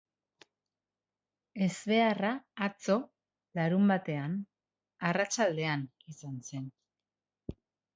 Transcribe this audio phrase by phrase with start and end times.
[1.65, 2.33] Ezbeharra
[2.69, 2.97] atzo,
[3.61, 4.37] larunbatean,
[5.13, 6.71] arratsaldean izan zen.